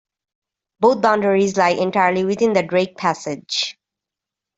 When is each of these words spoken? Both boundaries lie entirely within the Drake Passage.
Both 0.79 1.03
boundaries 1.03 1.57
lie 1.57 1.73
entirely 1.73 2.25
within 2.25 2.53
the 2.53 2.63
Drake 2.63 2.97
Passage. 2.97 3.77